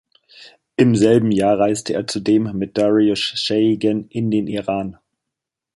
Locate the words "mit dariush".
2.57-3.35